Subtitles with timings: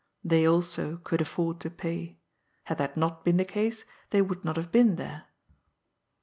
[0.23, 2.17] They also could afford to pay.
[2.63, 5.25] Had that not been the case, .they would not have been there.